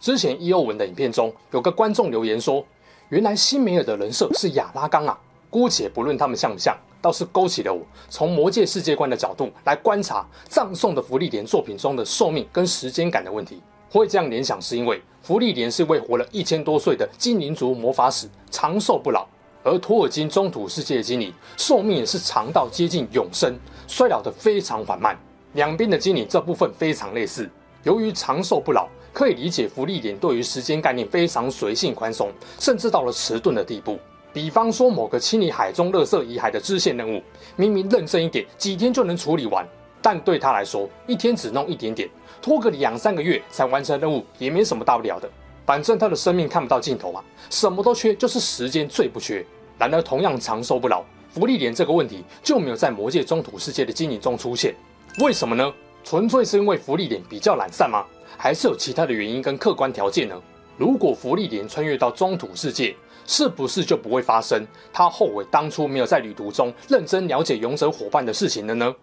[0.00, 0.60] 之前 E.O.
[0.60, 2.64] 文的影片中，有个观众留言说
[3.10, 5.18] ：“原来辛梅尔的人设是亚拉冈啊！”
[5.50, 13.60] 姑且不论他们像不像，倒是勾起了我从魔界世界观的角度来观察葬送的芙莉莲作品中的寿命跟时间感的问题。
[13.90, 19.26] 会这样联想，是因为芙莉莲是位活了一千多岁的精灵族魔法使，长寿不老；
[19.64, 23.58] 而托尔金中土世界的精灵寿命也是长到接近永生，
[23.88, 25.18] 衰老得非常缓慢。
[25.54, 27.48] 两边的精灵这部分非常类似，
[27.82, 28.86] 由于长寿不老。
[29.12, 33.98] 可以理解，福利点对于时间概念非常随性宽松，甚至到了迟钝的地步。
[34.32, 37.20] 比方说，某个清理海中垃圾遗骸的支线任务，
[37.56, 39.66] 明明认真一点，几天就能处理完，
[40.00, 42.08] 但对他来说，一天只弄一点点，
[42.40, 45.28] 拖个两三个月才完成任务，也没什么大不了的。
[45.66, 49.44] 反正他的生命看不到尽头嘛，什么都缺，就是时间最不缺。
[49.78, 54.74] 然而，同样长寿不老，福利点这个问题就没有在魔界中土世界的经营中出现。
[55.20, 55.72] 为什么呢？
[56.04, 58.04] 纯粹是因为福利点比较懒散吗？
[58.36, 60.40] 还是有其他的原因跟客观条件呢？
[60.76, 62.94] 如果福利莲穿越到中土世界，
[63.26, 68.94] 是不是就不会发生他后悔当初没有在旅途中认真了解勇者伙伴的事情了呢？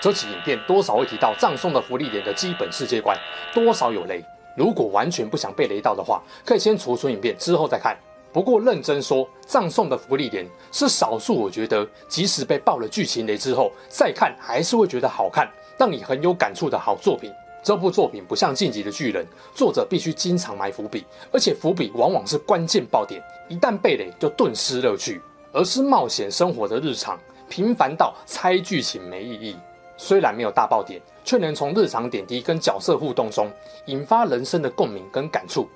[0.00, 3.16] 这期影片多少会提到葬送的福利莲的基本世界观，
[3.54, 4.24] 多少有雷。
[4.56, 7.96] 如果完全不想被雷到的话，可以先储存影片之后再看。
[8.32, 15.50] 不过认真说，葬送的福利莲是少数我觉得即使被爆了剧情雷之后再看还是会觉得好看。
[15.82, 17.32] 让你很有感触的好作品。
[17.60, 25.20] 这部作品不像《进击的巨人》，作者必须经常埋伏笔，而且伏笔往往是关键爆点，一旦被雷就顿失乐趣。
[25.52, 29.56] 而是冒险生活的日常，平凡到猜剧情没意义。
[29.96, 33.50] 虽然没有大爆点，却能从日常点滴跟角色互动中
[33.86, 35.68] 引发人生的共鸣跟感触。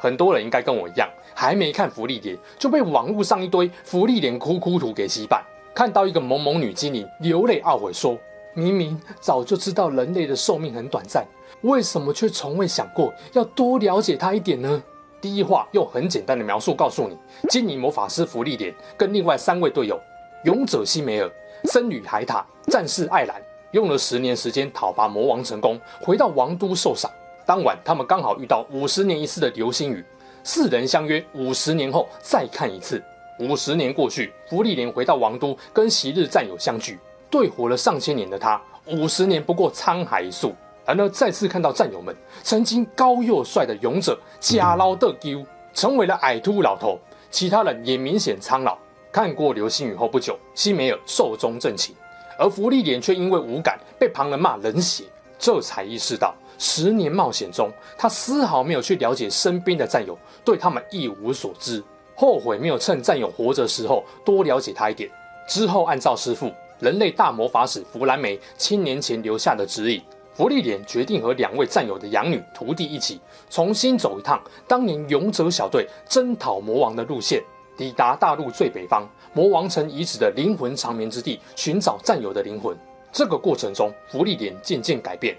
[0.00, 5.44] 很多人应该跟我一样，还没看芙莉莲就被网络上一堆芙莉莲哭哭图给洗版，
[5.74, 8.18] 看到一个萌萌女精灵流泪懊悔说。
[8.56, 11.26] 明明早就知道人类的寿命很短暂，
[11.60, 14.82] 为什么却从未想过要多了解它一点呢？
[15.20, 17.18] 第一话用很简单的描述告诉你：
[17.50, 20.00] 精灵魔法师芙莉莲跟另外三位队友
[20.44, 21.30] 勇者辛梅尔、
[21.64, 27.10] 僧侣海塔、战士艾兰，用了十年时间讨伐魔王成功，回到王都受赏。
[27.44, 30.02] 当晚，他们刚好遇到五十年一次的流星雨，
[30.42, 33.04] 四人相约五十年后再看一次。
[33.38, 36.98] 五十年过去，芙莉莲回到王都，跟昔日战友相聚。
[37.30, 40.54] 对活了上千年的他，五十年不过沧海一粟。
[40.84, 42.14] 然而再次看到战友们
[42.44, 45.44] 曾经高又帅的勇者加劳德丢
[45.74, 46.96] 成为了矮秃老头，
[47.28, 48.78] 其他人也明显苍老。
[49.10, 51.92] 看过流星雨后不久，辛梅尔寿终正寝，
[52.38, 55.02] 而芙莉莲却因为无感被旁人骂冷血，
[55.38, 61.82] 这才意识到十年冒险中他丝毫没有去了解身边的战友，对他们一无所知，
[62.14, 65.10] 后悔没有趁战友活着时候多了解他一点。
[65.48, 66.52] 之后按照师父。
[66.78, 70.02] 人类大魔法使弗兰梅千年前留下的指引，
[70.34, 74.38] 芙莉莲决定和两位战友的养女徒弟一起重新走一趟
[74.68, 77.42] 当年勇者小队征讨魔王的路线，
[77.76, 82.76] 抵达大陆最北方魔王城遗址的灵魂长眠之地，寻找战友的灵魂。
[83.10, 85.34] 这个过程中，芙莉莲渐渐改变。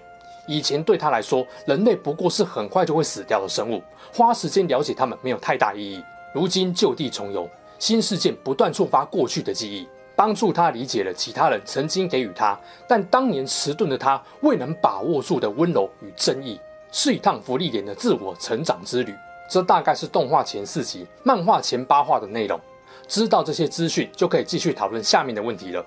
[0.48, 3.80] 以前对他来说，人类不过是很快就会死掉的生物，
[4.12, 6.02] 花时间了解他们没有太大意义。
[6.34, 9.86] 如今旧地重游，新事件不断触发过去的记忆。
[10.18, 12.58] 帮助他理解了其他人曾经给予他，
[12.88, 16.58] 但当年迟钝的他未能把握住的温柔与真意，
[16.90, 19.14] 是一趟福利莲的自我成长之旅。
[19.48, 22.58] 这大概是动画前四集、漫画前八话的内容。
[23.06, 25.86] 知道这些资讯，就可以继续讨论下面的问题了。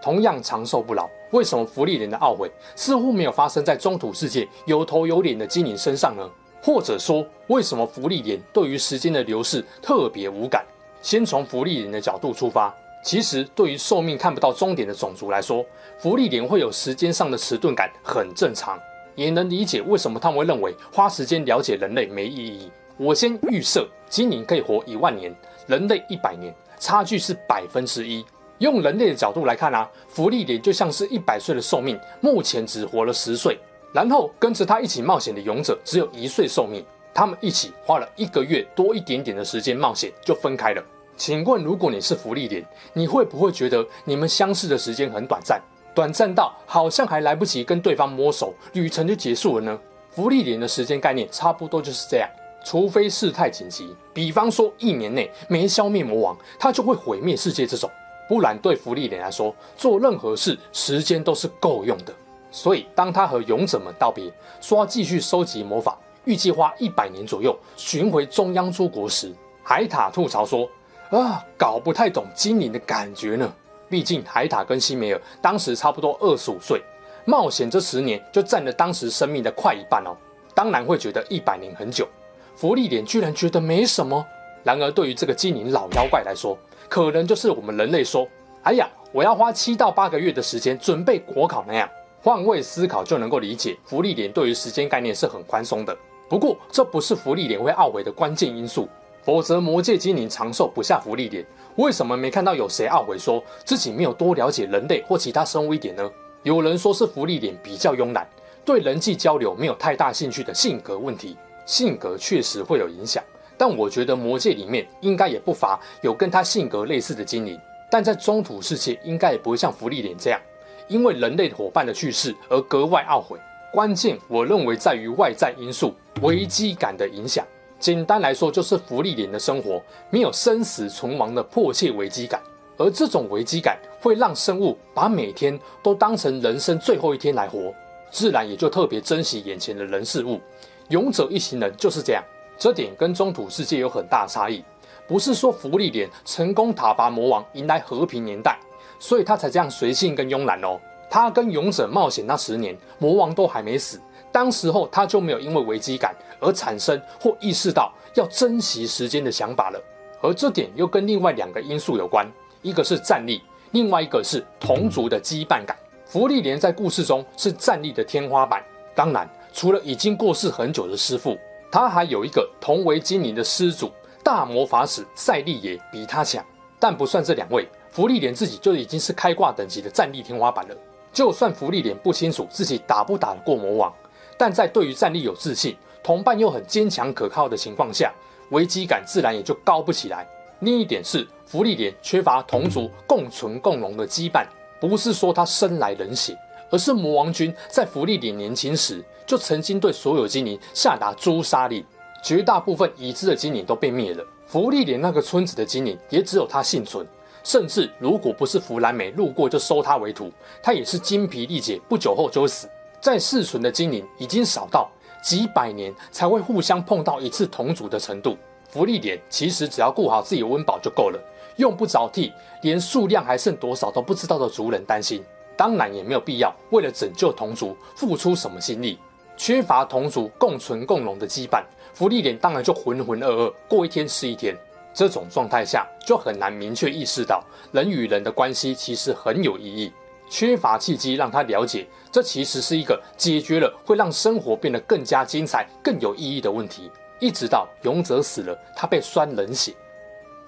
[0.00, 6.22] 同样长寿不老，为什么福利莲的懊悔似乎没有发生在中土世界有头有脸的精灵身上呢？
[6.62, 10.64] 或者说，为什么福利莲对于时间的流逝特别无感？
[11.02, 12.72] 先从福利莲的角度出发。
[13.02, 15.64] 其实，对于寿命看不到终点的种族来说，
[15.98, 18.78] 福利点会有时间上的迟钝感很正常，
[19.14, 22.70] 也能理解为什么他们会认为花时间了解人类没意义。
[22.98, 25.34] 我先预设，精灵可以活一万年，
[25.66, 28.24] 人类一百年，差距是百分之一。
[28.58, 33.58] 用人类的角度来看啊，福利点就像是一百岁的寿命，目前只活了十岁。
[33.94, 40.84] 然后跟着他一起冒险的勇者只有一岁寿命，他们一起花了一个月多一点点的时间冒险，就分开了。
[41.20, 42.64] 请问，如果你是芙莉莲，
[42.94, 45.60] 你会不会觉得你们相识的时间很短暂，
[45.94, 49.78] 短暂到好像还来不及跟对方摸手，旅程就结束了呢？
[50.12, 52.26] 芙莉莲的时间概念差不多就是这样，
[52.64, 57.90] 除非事态紧急，比方说一年内没消灭魔王，他就会毁灭世界这种，
[58.26, 62.14] 不然对芙莉莲来说，做任何事时间都是够用的。
[62.50, 64.32] 所以当他和勇者们道别，
[64.62, 69.30] 说要继续收集魔法，预计花一百年左右寻回中央诸国时，
[69.62, 70.66] 海塔吐槽说
[71.10, 73.52] ：“啊，搞不太懂精灵的感觉呢。
[73.88, 76.80] 毕竟海塔跟西梅尔当时差不多二十五岁。”
[77.26, 80.16] 冒险这十年就占了当时生命的快一半哦，
[80.54, 82.08] 当然会觉得一百年很久。
[82.56, 84.24] 福利点居然觉得没什么。
[84.64, 86.58] 然而对于这个精灵老妖怪来说，
[86.88, 88.26] 可能就是我们人类说
[88.64, 91.88] ：“哎呀，我要花七到八个月的时间准备国考那样。”
[92.22, 95.96] 换位思考就能够理解，芙莉莲对于时间概念是很宽松的。
[96.28, 98.88] 不过这不是福利点会懊悔的关键因素，
[99.22, 101.44] 否则魔界精灵长寿不下福利点。
[101.76, 106.10] 为什么没看到有谁懊悔说自己没有多了解人类或其他生物一点呢？
[106.42, 108.28] 有人说是福利点比较慵懒，
[108.64, 111.36] 对人际交流没有太大兴趣的性格问题。
[111.66, 113.22] 性格确实会有影响，
[113.56, 117.58] 但我觉得魔界里面应该也不乏有跟他性格类似的精灵。
[117.90, 120.40] 但在中土世界，应该也不会像福利点这样，
[120.88, 123.38] 因为人类伙伴的去世而格外懊悔。
[123.72, 127.46] 关键我认为在于外在因素危机感的影响。
[127.80, 132.40] 简单来说，就是福利莲的生活没有生死存亡的迫切危机感。
[132.76, 137.74] 而这种危机感会让生物把每天都当成人生最后一天来活，
[138.10, 140.40] 自然也就特别珍惜眼前的人事物。
[140.88, 142.22] 勇者一行人就是这样，
[142.58, 144.64] 这点跟中土世界有很大差异。
[145.06, 148.58] 不是说福利莲成功讨伐魔王，迎来和平年代，
[148.98, 150.80] 所以他才这样随性跟慵懒哦。
[151.10, 154.00] 他跟勇者冒险那十年，魔王都还没死，
[154.32, 159.80] 当时候他就没有因为危机感而产生或意识到要珍惜时间的想法了。
[160.22, 162.30] 而这点又跟另外两个因素有关。
[162.62, 165.74] 一个是战力，另外一个是同族的羁绊感。
[166.04, 168.62] 芙莉莲在故事中是战力的天花板。
[168.94, 171.38] 当然，除了已经过世很久的师父，
[171.72, 173.90] 他还有一个同为精灵的师祖
[174.22, 176.44] 大魔法使赛利也比他强。
[176.78, 180.76] 但不算这两位，芙莉莲自己就已经是开挂等级的战力天花板了。
[181.12, 183.92] 就算芙莉莲不清楚自己打不打得过魔王，
[184.40, 188.10] 但在对于战力有自信、同伴又很坚强可靠的情况下，
[188.52, 190.26] 危机感自然也就高不起来。
[190.60, 194.46] 另一点是，福利莲缺乏同族共存共荣的羁绊，
[194.80, 196.34] 不是说他生来冷血，
[196.70, 201.84] 而是魔王军在福利莲年轻时就曾经对所有精灵下达诛杀令，
[202.24, 204.24] 绝大部分已知的精灵都被灭了。
[204.46, 207.06] 福利莲那个村子的精灵也只有他幸存，
[207.44, 210.32] 甚至如果不是弗兰美路过就收他为徒，
[210.62, 212.66] 他也是精疲力竭，不久后就会死。
[213.00, 214.90] 在世存的精灵已经少到
[215.22, 218.36] 几百年才会互相碰到一次同族的程度。
[218.68, 221.18] 福利点其实只要顾好自己的温饱就够了，
[221.56, 222.32] 用不着替
[222.62, 225.24] 连数量还剩多少都不知道的族人担心。
[225.56, 228.98] 当然也没有必要为了拯救同族付出什么心力。
[229.36, 231.64] 缺乏同族共存共荣的羁绊，
[231.94, 234.56] 福利点当然就浑浑噩噩过一天是一天。
[234.92, 237.42] 这种状态下就很难明确意识到
[237.72, 239.92] 人与人的关系其实很有意义。
[240.30, 246.90] 缺乏契机让他了解，这其实是一个解决了会让生活变得更加精彩、更有意义的问题。
[247.18, 249.74] 一直到勇者死了，他被酸冷血。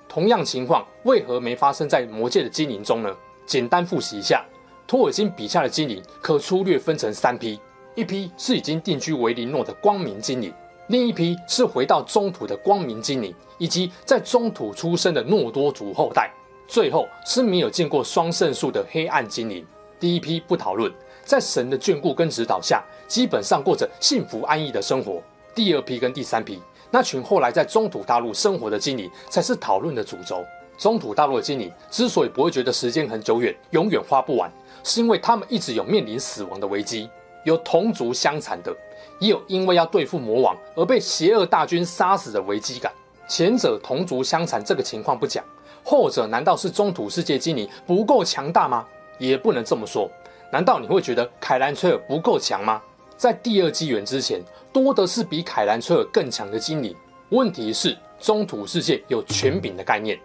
[0.09, 3.15] 同样情况为何没发生在魔界的精灵中呢？
[3.45, 4.45] 简单复习一下，
[4.87, 7.59] 托尔金笔下的精灵可粗略分成三批：
[7.95, 10.55] 一批是已经定居维林诺的光明精灵，
[10.87, 16.31] 另一批是回到中土的光明精灵，以及在中土出生的诺多族后代；
[16.69, 19.67] 最后是没有见过双圣树的黑暗精灵。
[20.03, 20.93] 第一批不讨论，
[21.25, 25.23] 在神的眷顾跟指导下，基本上过着幸福安逸的生活。
[25.55, 30.45] 第二批跟第三批，那群后来在中土大陆生活的精灵才是讨论的主轴。
[30.77, 34.51] 中土大陆的精灵之所以不会觉得时间很久远，永远花不完，
[34.83, 37.09] 是因为他们一直有面临死亡的危机，
[37.45, 38.77] 有同族相残的，
[39.21, 42.93] 也有因为要对付魔王而被邪恶大军杀死的危机感。
[43.29, 45.45] 前者同族相残这个情况不讲，
[45.85, 48.85] 后者难道是中土世界精灵不够强大吗？
[49.19, 50.11] 也不能这么说。
[50.51, 52.83] 难道你会觉得凯兰崔尔不够强吗？
[53.17, 54.41] 在第二纪元之前，
[54.73, 56.95] 多的是比凯兰崔尔更强的精灵。
[57.31, 60.19] 问题是，中土世界有权柄的概念。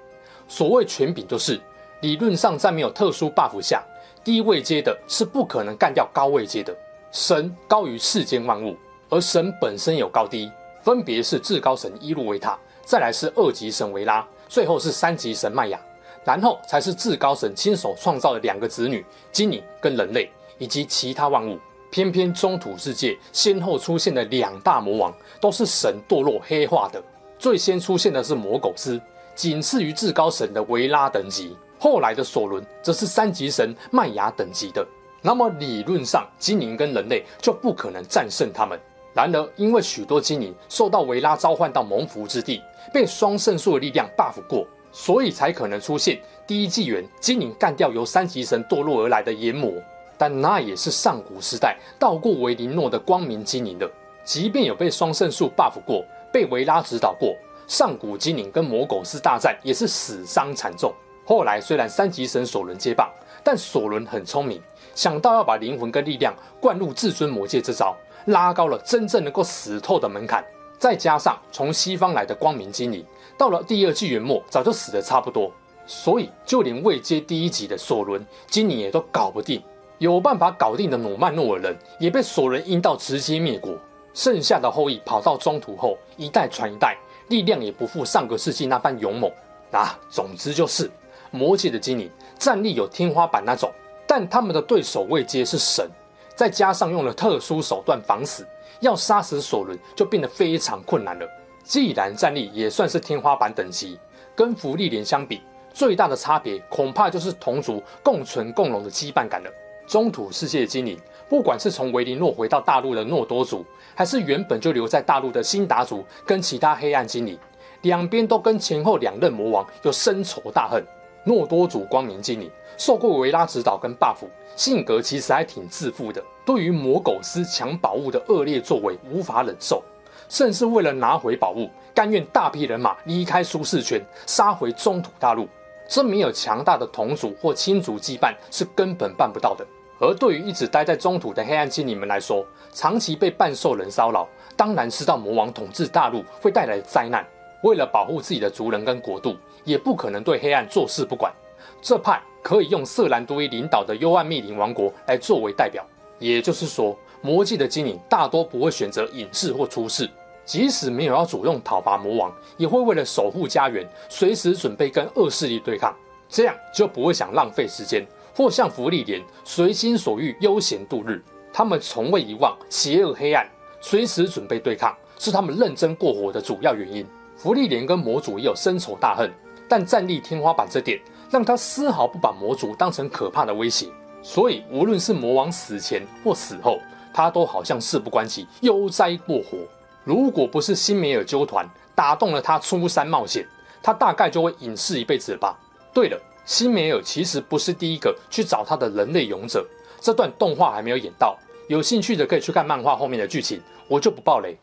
[0.47, 1.59] 所谓权柄，就是
[2.01, 3.83] 理论上在没有特殊 buff 下，
[4.23, 6.75] 低位阶的是不可能干掉高位阶的。
[7.11, 8.75] 神高于世间万物，
[9.09, 10.51] 而神本身有高低，
[10.81, 15.79] 分别是至高神伊露维塔，再来是二级神维拉，最后是三级神麦雅，
[16.27, 21.57] 然后才是至高神亲手创造的两个子女精灵跟人类以及其他万物。
[21.89, 27.01] 偏偏中土世界先后出现的两大魔王都是神堕落黑化的，
[27.39, 28.99] 最先出现的是魔苟斯，
[29.35, 34.85] 仅次于至高神的维拉等级，后来的索伦则是三级神麦雅等级的。
[35.21, 38.77] 那么理论上，精灵跟人类就不可能战胜他们。
[39.13, 42.61] 然而，因为许多精灵受到维拉召唤到蒙福之地，
[42.93, 49.71] 被双圣树的力量 buff 过，所以才可能出现第一纪元精灵干掉由三级神堕落而来的炎魔。
[50.17, 53.87] 但那也是上古时代到过维林诺的光明精灵了。
[54.23, 56.03] 即便有被双圣树 buff 过，
[56.33, 57.35] 被维拉指导过，
[57.67, 60.91] 上古精灵跟魔狗斯大战也是死伤惨重。
[61.23, 63.09] 后来虽然三级神索伦接棒，
[63.43, 64.61] 但索伦很聪明，
[64.95, 70.43] 想到要把灵魂跟力量灌入至尊魔戒这招，拉高了真正能够死透的门槛。
[70.79, 73.05] 再加上从西方来的光明精灵，
[73.37, 75.51] 到了第二纪元末早就死得差不多，
[75.85, 79.61] 所以就连未接第一集的索伦精灵也都搞不定。
[79.99, 83.75] 有办法搞定的努曼诺尔人也被索伦阴道直接灭国。
[84.13, 86.97] 剩下的后裔跑到中土后，一代传一代，
[87.29, 89.31] 力量也不复上个世纪那般勇猛。
[89.71, 90.89] 啊，总之就是
[91.29, 93.71] 魔界的精灵战力有天花板那种，
[94.07, 95.87] 但他们的对手未接是神，
[96.35, 98.47] 再加上用了特殊手段防死，
[98.79, 101.27] 要杀死索伦就变得非常困难了。
[101.67, 103.99] 既然战力也算是天花板等级，
[104.33, 105.41] 跟芙莉莲相比，
[105.73, 109.51] 最大的差别恐怕就是同族共存共荣的羁绊感了。
[109.85, 110.97] 中土世界精灵，
[111.27, 117.37] 不管是从维林诺回到大陆的诺多族，还是原本就留在大陆的辛达族跟其他黑暗精灵，
[117.81, 120.81] 两边都跟前后两任魔王有深仇大恨。
[121.25, 124.19] 诺多族光明精灵受过维拉指导跟 buff，
[124.55, 129.83] 性格其实还挺自负的，对于魔苟斯抢宝物的恶劣作为无法忍受，
[130.29, 135.47] 甚至为了拿回宝物，甘愿大批人马离开舒适圈，杀回中土大陆。
[135.87, 139.65] 这没有强大的同族或亲族羁绊是根本办不到的。
[139.99, 147.25] 而对于一直待在中土的黑暗精灵们来说，长期被半兽人骚扰，当然知道魔王统治大陆会带来的灾难。
[147.63, 151.33] 为了保护自己的族人跟国度，也不可能对黑暗坐视不管。
[151.81, 155.83] 这派可以用瑟兰多伊领导的幽暗密林王国来作为代表。
[156.19, 160.09] 也就是说，魔界的精灵大多不会选择隐世或出世，
[160.45, 165.95] 即使没有要主动讨伐魔王，也会为了守护家园，随时准备跟恶势力对抗。
[166.29, 168.05] 这样就不会想浪费时间。
[168.35, 171.19] 或像福利莲随心所欲悠闲度日，
[171.51, 173.49] 他们从未遗忘邪恶黑暗，
[173.81, 177.03] 随时准备对抗，是他们认真过活的主要原因。
[177.35, 179.33] 福利莲跟魔族也有深仇大恨，
[179.67, 183.87] 但战力天花板这点让他丝毫不把魔族当成可怕的威胁，
[184.21, 186.79] 所以无论是魔王死前或死后，
[187.17, 189.57] 他都好像事不关己，悠哉过活。
[190.03, 193.43] 如果不是辛梅尔纠团打动了他出山冒险，
[193.81, 195.57] 他大概就会隐世一辈子了吧。
[195.91, 196.21] 对了。
[196.45, 199.65] 辛梅尔其实不是第一个去找他的人类勇者，
[199.99, 201.35] 这段动画还没有演到，
[201.67, 204.55] 有兴趣的可以去看漫画后面的剧情，我就不爆雷。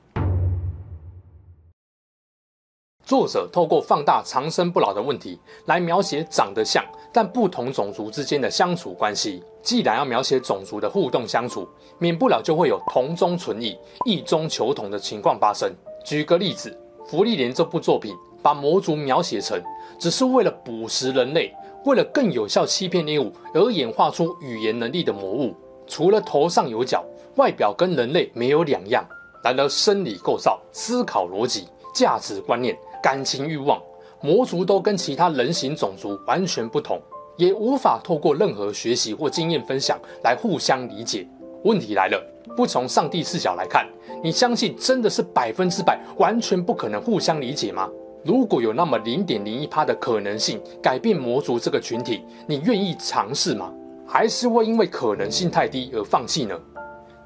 [3.04, 6.82] 作者透过放大长生不老的问题来描写长得像
[7.12, 9.42] 但不同种族之间的相处关系。
[9.64, 11.66] 既然要描写种族的互动相处，
[11.98, 15.72] 免不了就会有同中存异、异中求同的情况发生。
[16.04, 16.70] 举个例子，
[17.10, 19.60] 《芙莉莲》这部作品把魔族描写成
[19.98, 21.52] 只是为了捕食人类。
[21.86, 25.54] 为了更有效欺骗猎物而演化出语言能力的魔物，
[25.86, 27.04] 除了头上有角，
[27.36, 29.04] 外表跟人类没有两样。
[29.42, 33.78] 然而生理构造、思考逻辑、价值观念、感情欲望，
[34.22, 36.98] 魔族都跟其他人形种族完全不同，
[37.36, 41.26] 也无法透过任何学习或经验分享来互相理解。
[41.64, 42.22] 问题来了，
[42.56, 43.88] 不从上帝视角来看，
[44.22, 47.88] 你相信真的是百分之百完全不可能互相理解吗？
[48.24, 53.72] 如果有那么零点零一趴的可能性改变魔族这个群体，你愿意尝试吗？
[54.06, 56.58] 还是会因为可能性太低而放弃呢？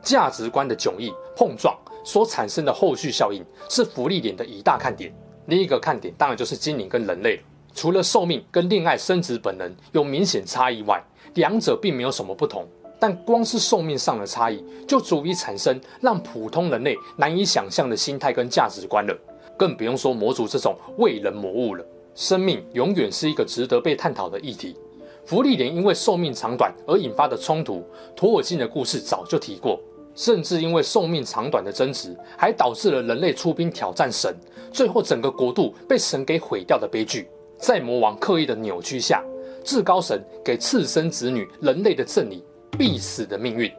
[0.01, 5.13] 价值观的迥异碰撞所产生的后续效应是福利点的一大看点。
[5.47, 7.41] 另一个看点当然就是精灵跟人类。
[7.81, 11.01] 除了寿命跟恋爱生殖本能有明显差异外，
[11.35, 12.67] 两者并没有什么不同。
[12.99, 19.17] 但光是寿命上的差异，就足以产生让普通人类难以想象的心态跟价值观了。
[19.57, 21.87] 更不用说魔族这种为人魔物了。
[22.17, 24.77] 生命永远是一个值得被探讨的议题。
[25.25, 27.85] 芙莉莲因为寿命长短而引发的冲突，
[28.17, 29.79] 托尔金的故事早就提过。
[30.17, 34.35] 甚至因为寿命长短的争执，还导致了人类出兵挑战神，
[34.73, 37.29] 最后整个国度被神给毁掉的悲剧。
[37.59, 39.23] 在魔王刻意的扭曲下，
[39.65, 42.43] 至高神给次生子女人类的赠礼
[42.79, 43.71] 必死的命运，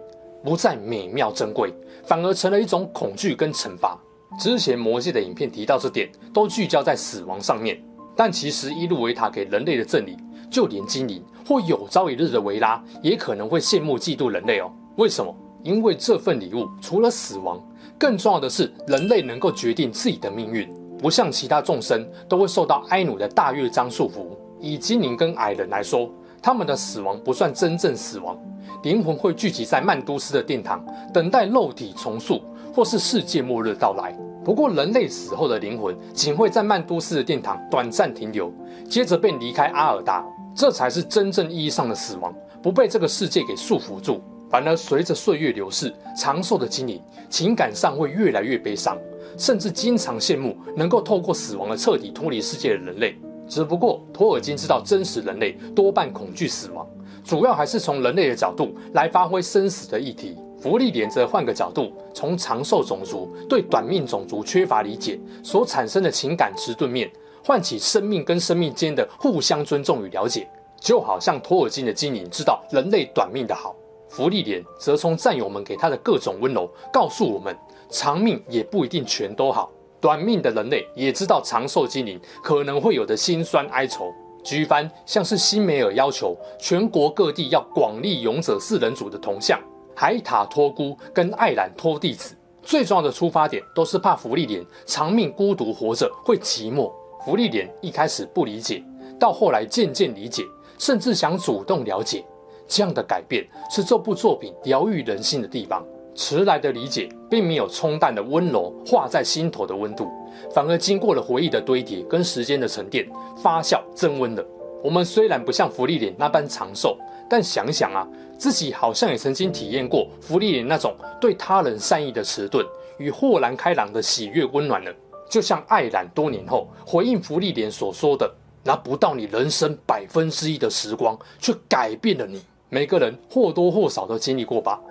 [0.43, 3.97] 不再美妙珍贵，反而成了一种恐惧跟惩罚。
[4.39, 7.81] 之前魔界的影片提到这点，都聚焦在死亡上面。
[8.15, 10.17] 但其实伊露维塔给人类的赠礼，
[10.51, 14.69] 就连精灵或有朝一日的维拉，也可能会羡慕嫉妒人类哦。
[14.97, 15.33] 为什么？
[15.63, 17.61] 因为这份礼物除了死亡，
[17.97, 20.69] 更重要的是人类能够决定自己的命运，
[20.99, 24.27] 不像其他众生都会受到埃努的大乐章束缚。
[24.59, 28.37] 以精灵跟矮人来说，他们的死亡不算真正死亡，
[28.83, 32.41] 灵魂会聚集在曼都斯的殿堂，等待肉体重塑。
[32.71, 34.15] 或是世界末日到来。
[34.45, 38.53] 不过，人类死后的灵魂仅会在曼都斯的殿堂短暂停留，
[38.87, 40.23] 接着便离开阿尔达，
[40.55, 44.21] 这才是真正意义上的死亡，不被这个世界给束缚住。
[44.49, 48.97] 反而随着岁月流逝，长寿的精灵情感上会越来越悲伤，
[49.39, 53.17] 甚至经常羡慕能够透过死亡而彻底脱离世界的人类。
[53.47, 56.85] 只不过，托尔金知道真实人类多半恐惧死亡，
[57.23, 60.37] 主要还是从人类的角度来发挥生死的议题。
[60.61, 67.09] 芙莉莲则换个角度，从长寿种族对短命种族缺乏理解所产生的情感迟钝面，
[67.43, 70.47] 唤起生命跟生命间的互相尊重与了解。
[70.79, 73.75] 就好像托尔金的精灵知道人类短命的好，
[74.09, 77.55] 芙莉莲则从战友们给他的各种温柔，告诉我们
[77.89, 79.71] 长命也不一定全都好。
[79.99, 84.13] 短命的人类也知道长寿精灵可能会有的辛酸哀愁。
[84.43, 89.59] 举凡像是辛梅尔要求全国各地要广立勇者四人组的铜像。
[89.93, 96.89] 海塔托孤跟艾兰托弟子最重要的出发点都是怕芙莉莲长命孤独活着会寂寞。
[97.25, 98.81] 芙莉莲一开始不理解，
[99.19, 100.43] 到后来渐渐理解，
[100.77, 102.23] 甚至想主动了解。
[102.65, 105.85] 这样的改变是这部作品疗愈人心的地方。
[106.15, 110.09] 迟来的理解并没有冲淡的温柔化在心头的温度，
[110.53, 113.07] 反而经过了回忆的堆叠跟时间的沉淀
[113.41, 114.45] 发酵增温了。
[114.83, 116.97] 我们虽然不像福利莲那般长寿。
[117.31, 118.07] 但想想啊，
[118.39, 122.65] 自己好像也曾经体验过福利莲那种对他人善意的迟钝
[122.97, 124.91] 与豁然开朗的喜悦温暖了。
[125.29, 128.27] 就像艾兰多年后回应福利莲所说的
[128.65, 134.81] ：“拿不到你人生百分之一的时光，却改变了你。”每个人或多或少都经历过吧。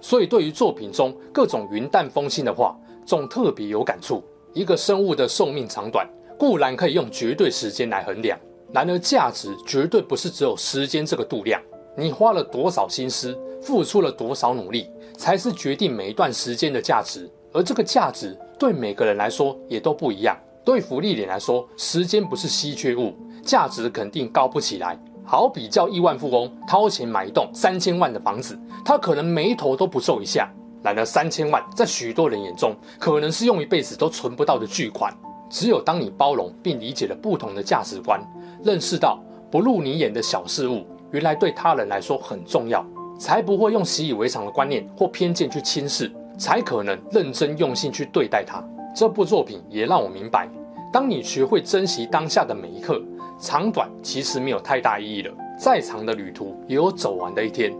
[0.00, 4.22] 所以对于作品中各种云淡风轻的话，总特别有感触。
[4.54, 8.38] 一个生物的寿命长短固然可以用绝对时间来衡量，
[8.72, 11.60] 然而价值绝对不是只有时间这个度量。
[11.96, 17.28] 你花了多少心思，付出了多少努力，才是决定每一段时间的价值。
[17.52, 20.36] 而这个价值对每个人来说也都不一样。
[20.64, 25.00] 对福利脸来说，时间不是稀缺物，价值肯定高不起来。
[25.30, 30.50] 好比叫亿万富翁掏钱买一栋三千万的房子，他可能眉头都不皱一下。
[30.82, 35.12] 然而三千万在许多人眼中，可能是用一辈子都存不到的巨款。
[35.50, 38.18] 只有当你包容并理解了不同的价值观，
[38.64, 42.82] 认识到不入你眼的小事物，原来对他人来说很重要，
[43.20, 48.64] 才不会用习以为常的观念或偏见去轻视，才可能认真用心去对待它。
[48.96, 50.48] 这部作品也让我明白，
[50.90, 52.98] 当你学会珍惜当下的每一刻，
[53.38, 55.32] 长短其实没有太大意义了。
[55.58, 57.72] 再长的旅途也有走完的一天。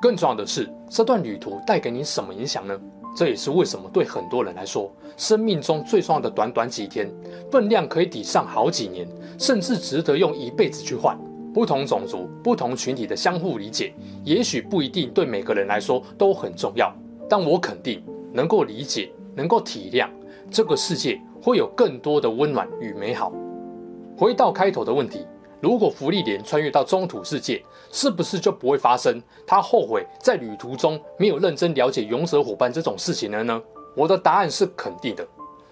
[0.00, 2.78] 更重要的是，这段旅途带给你什么影响呢？
[3.16, 7.10] 这也是为什么对很多人来说，生命中最重要的短短几天，
[7.50, 9.06] 分量可以抵上好几年，
[9.38, 11.18] 甚至值得用一辈子去换。
[11.52, 13.92] 不同种族、不同群体的相互理解，
[14.24, 16.94] 也许不一定对每个人来说都很重要。
[17.28, 20.08] 但我肯定，能够理解、能够体谅，
[20.48, 23.32] 这个世界会有更多的温暖与美好。
[24.20, 25.26] 回到开头的问题，
[25.62, 33.62] 如果芙莉莲穿越到中土世界，是不是就不会发生他后悔在旅途中没有认真了解勇者伙伴这种事情了呢？
[33.96, 35.26] 我的答案是肯定的。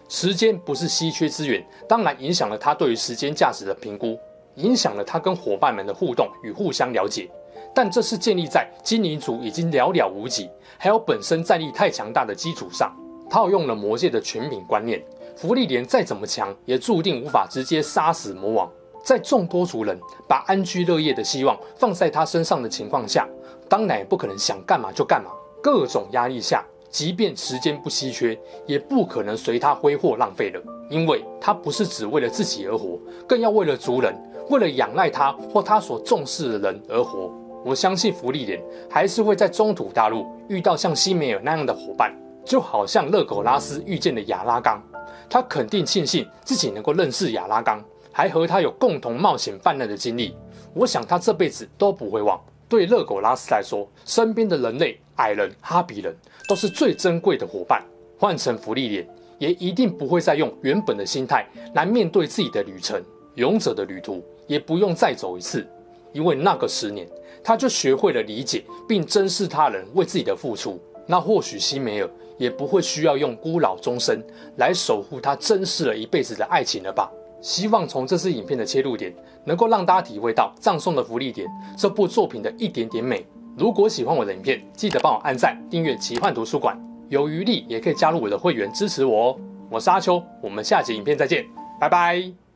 [0.08, 4.18] 时间不是稀缺资源，当然影响了他对于时间价值的评估。
[4.54, 7.30] 影响了他跟伙伴们的互动与互相了解，
[7.74, 12.90] 但这是建立在精灵族已经寥寥无几，还有本身战力太强大的基础上。
[13.30, 15.04] 套用了魔界的全品观念，
[15.40, 18.68] 福利莲再怎么强，也注定无法直接杀死魔王。
[19.04, 19.96] 在众多族人
[20.26, 23.24] 把安居乐业的希望放在他身上的情况下，
[23.68, 25.30] 当然也不可能想干嘛就干嘛。
[25.62, 34.12] 各种压力下，即便时间不稀缺，也不可能随他挥霍浪费了，因为他不是只为了自己而活，更要为了族人。
[34.50, 37.30] 为了仰赖他或他所重视的人而活，
[37.64, 42.12] 我相信福利莲还是会在中土大陆遇到像辛梅尔那样的伙伴，
[42.44, 44.82] 就好像勒苟拉斯遇见了亚拉冈，
[45.30, 50.34] 他肯定庆幸自己能够认识亚拉冈，还和他有共同冒险犯难的经历。
[50.74, 52.40] 我想他这辈子都不会忘。
[52.68, 56.14] 对热狗拉斯来说，身边的人类、矮人、哈比人
[56.46, 57.82] 都是最珍贵的伙伴。
[58.18, 63.02] 换成芙莉莲，也一定不会再用原本的心态来面对自己的旅程。
[63.36, 65.66] 勇者的旅途也不用再走一次，
[66.12, 67.08] 因为那个十年，
[67.42, 70.78] 他就学会了理解并珍视他人为自己的付出。
[71.08, 74.22] 那或许辛梅尔也不会需要用孤老终生
[74.58, 77.10] 来守护他珍视了一辈子的爱情了吧？
[77.40, 83.26] 希望从这支影片的切入点，能够让大家体会到葬送的芙莉莲这部作品的一点点美。
[83.56, 89.36] 如果喜欢我的影片，记得帮我按赞、订阅奇幻图书馆，有余力也可以加入我的会员支持我哦。
[89.70, 91.46] 我是阿秋，我们下集影片再见，
[91.80, 92.47] 拜拜。